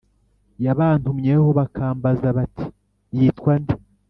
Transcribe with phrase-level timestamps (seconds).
[0.65, 2.65] Yabantumyeho bakambaza bati
[3.17, 3.75] yitwa nde